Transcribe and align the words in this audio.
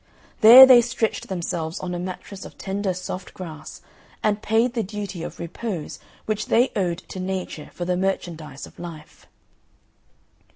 There 0.39 0.65
they 0.65 0.81
stretched 0.81 1.27
themselves 1.27 1.79
on 1.79 1.93
a 1.93 1.99
mattress 1.99 2.43
of 2.43 2.57
tender 2.57 2.91
soft 2.91 3.35
grass, 3.35 3.83
and 4.23 4.41
paid 4.41 4.73
the 4.73 4.81
duty 4.81 5.21
of 5.21 5.37
repose 5.39 5.99
which 6.25 6.47
they 6.47 6.71
owed 6.75 6.97
to 7.09 7.19
Nature 7.19 7.69
for 7.71 7.85
the 7.85 7.95
merchandise 7.95 8.65
of 8.65 8.79
life. 8.79 9.27